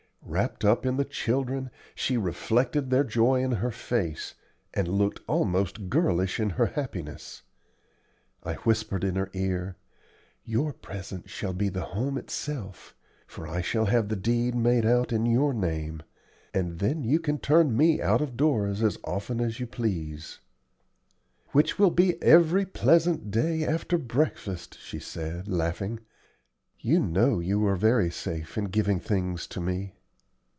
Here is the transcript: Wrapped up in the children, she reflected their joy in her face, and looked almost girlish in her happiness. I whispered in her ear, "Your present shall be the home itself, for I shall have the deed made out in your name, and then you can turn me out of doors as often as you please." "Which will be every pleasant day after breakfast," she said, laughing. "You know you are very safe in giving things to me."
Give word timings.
Wrapped 0.23 0.63
up 0.63 0.85
in 0.85 0.95
the 0.95 1.03
children, 1.03 1.69
she 1.93 2.15
reflected 2.15 2.89
their 2.89 3.03
joy 3.03 3.43
in 3.43 3.53
her 3.53 3.71
face, 3.71 4.33
and 4.73 4.87
looked 4.87 5.19
almost 5.27 5.89
girlish 5.89 6.39
in 6.39 6.51
her 6.51 6.67
happiness. 6.67 7.41
I 8.43 8.53
whispered 8.53 9.03
in 9.03 9.15
her 9.15 9.29
ear, 9.33 9.75
"Your 10.45 10.71
present 10.71 11.29
shall 11.29 11.51
be 11.51 11.67
the 11.67 11.81
home 11.81 12.17
itself, 12.17 12.95
for 13.27 13.45
I 13.45 13.59
shall 13.61 13.85
have 13.87 14.07
the 14.07 14.15
deed 14.15 14.55
made 14.55 14.85
out 14.85 15.11
in 15.11 15.25
your 15.25 15.53
name, 15.53 16.01
and 16.53 16.79
then 16.79 17.03
you 17.03 17.19
can 17.19 17.37
turn 17.37 17.75
me 17.75 18.01
out 18.01 18.21
of 18.21 18.37
doors 18.37 18.81
as 18.81 18.97
often 19.03 19.41
as 19.41 19.59
you 19.59 19.67
please." 19.67 20.39
"Which 21.49 21.77
will 21.77 21.91
be 21.91 22.21
every 22.23 22.65
pleasant 22.65 23.31
day 23.31 23.65
after 23.65 23.97
breakfast," 23.97 24.79
she 24.79 24.99
said, 24.99 25.49
laughing. 25.49 25.99
"You 26.79 26.99
know 27.01 27.39
you 27.39 27.65
are 27.67 27.75
very 27.75 28.11
safe 28.11 28.57
in 28.57 28.65
giving 28.65 28.99
things 29.01 29.45
to 29.47 29.59
me." 29.59 29.95